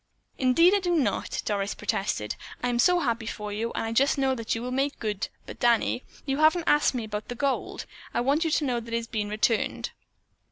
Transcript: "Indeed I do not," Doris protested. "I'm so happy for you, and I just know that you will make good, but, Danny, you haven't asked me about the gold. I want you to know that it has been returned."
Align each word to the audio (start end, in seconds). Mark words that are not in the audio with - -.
"Indeed 0.39 0.73
I 0.73 0.79
do 0.79 0.95
not," 0.95 1.43
Doris 1.45 1.75
protested. 1.75 2.35
"I'm 2.63 2.79
so 2.79 3.01
happy 3.01 3.27
for 3.27 3.53
you, 3.53 3.71
and 3.73 3.83
I 3.85 3.91
just 3.91 4.17
know 4.17 4.33
that 4.33 4.55
you 4.55 4.63
will 4.63 4.71
make 4.71 4.97
good, 4.97 5.27
but, 5.45 5.59
Danny, 5.59 6.01
you 6.25 6.37
haven't 6.37 6.63
asked 6.65 6.95
me 6.95 7.03
about 7.03 7.27
the 7.27 7.35
gold. 7.35 7.85
I 8.11 8.19
want 8.21 8.43
you 8.43 8.49
to 8.49 8.65
know 8.65 8.79
that 8.79 8.95
it 8.95 8.97
has 8.97 9.05
been 9.05 9.29
returned." 9.29 9.91